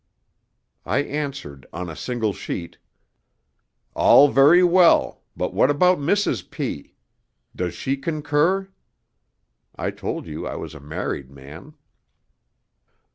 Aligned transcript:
'_I 0.91 1.03
answered 1.03 1.67
on 1.71 1.87
a 1.87 1.95
single 1.95 2.33
sheet: 2.33 2.79
'All 3.93 4.29
very 4.29 4.63
well, 4.63 5.21
but 5.37 5.53
what 5.53 5.69
about 5.69 5.99
Mrs. 5.99 6.49
P.? 6.49 6.95
Does 7.55 7.75
she 7.75 7.95
concur?' 7.97 8.69
(I 9.75 9.91
told 9.91 10.25
you 10.25 10.47
I 10.47 10.55
was 10.55 10.73
a 10.73 10.79
married 10.79 11.29
man.) 11.29 11.75